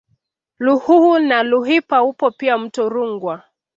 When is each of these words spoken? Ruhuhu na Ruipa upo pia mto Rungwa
Ruhuhu 0.59 1.19
na 1.19 1.43
Ruipa 1.43 2.03
upo 2.03 2.31
pia 2.31 2.57
mto 2.57 2.89
Rungwa 2.89 3.43